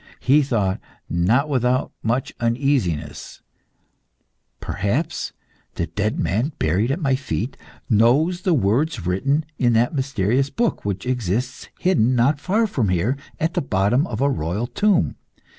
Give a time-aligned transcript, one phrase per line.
[0.19, 3.43] He thought not without much uneasiness
[4.59, 5.31] "Perhaps
[5.75, 7.55] the dead man buried at my feet
[7.87, 13.15] knows the words written in that mysterious book which exists hidden, not far from here,
[13.39, 15.17] at the bottom of a royal tomb.